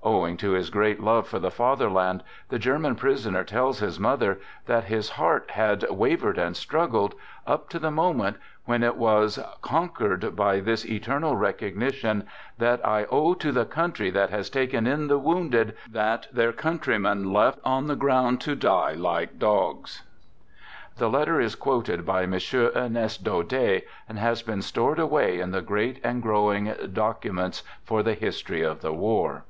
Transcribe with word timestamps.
Owing 0.00 0.36
to 0.38 0.52
his 0.52 0.70
great 0.70 1.00
love 1.00 1.26
for 1.26 1.40
the 1.40 1.50
Father 1.50 1.90
land, 1.90 2.22
the 2.50 2.58
German 2.58 2.94
prisoner 2.94 3.42
tells 3.42 3.80
his 3.80 3.98
mother 3.98 4.38
that 4.66 4.84
his 4.84 5.10
heart 5.10 5.50
had" 5.50 5.84
wavered 5.90 6.38
and 6.38 6.56
struggled," 6.56 7.16
up 7.48 7.68
to 7.70 7.80
the 7.80 7.90
mo 7.90 8.14
ment 8.14 8.36
when 8.64 8.84
it" 8.84 8.96
was 8.96 9.40
conquered 9.60 10.36
by 10.36 10.60
this 10.60 10.86
eternal 10.86 11.34
recog 11.34 11.76
nition 11.76 12.24
that 12.58 12.80
I 12.86 13.06
owe 13.10 13.34
to 13.34 13.50
the 13.50 13.66
country 13.66 14.08
that 14.10 14.30
has 14.30 14.48
taken 14.48 14.86
in 14.86 15.08
the 15.08 15.18
wounded 15.18 15.76
that 15.90 16.28
their 16.32 16.52
countrymen 16.52 17.32
left 17.32 17.58
on 17.64 17.88
the 17.88 17.96
ground 17.96 18.40
to 18.42 18.54
die 18.54 18.92
like 18.92 19.40
dogs." 19.40 20.04
The 20.96 21.10
letter 21.10 21.40
is 21.40 21.56
quoted 21.56 22.06
by 22.06 22.22
M. 22.22 22.34
Ernest 22.34 23.24
Daudet, 23.24 23.82
and 24.08 24.16
has 24.20 24.42
been 24.42 24.62
stored 24.62 25.00
away 25.00 25.40
in 25.40 25.50
the 25.50 25.60
great 25.60 26.00
and 26.04 26.22
growing" 26.22 26.72
Documents 26.92 27.64
for 27.82 28.04
the 28.04 28.14
History 28.14 28.62
of 28.62 28.80
the 28.80 28.92
War." 28.92 29.44